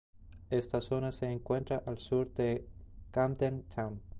[0.49, 2.67] Esta zona se encuentra al sur de
[3.11, 4.01] Camden Town.